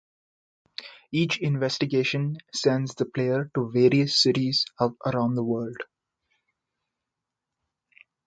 [1.11, 4.65] Each investigation sends the player to various cities
[5.05, 5.77] around the world.